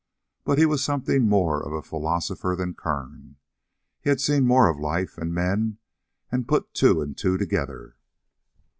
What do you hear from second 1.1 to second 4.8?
more of a philosopher than Kern. He had seen more of